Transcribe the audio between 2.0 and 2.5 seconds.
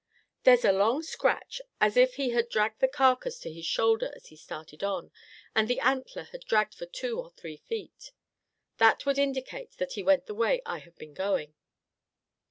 he had